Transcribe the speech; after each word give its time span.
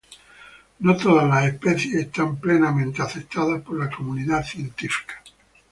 No 0.79 0.97
todas 0.97 1.29
las 1.29 1.45
especies 1.53 1.93
están 1.93 2.37
plenamente 2.37 3.03
aceptadas 3.03 3.61
por 3.61 3.77
la 3.77 3.87
comunidad 3.87 4.43
científica. 4.43 5.21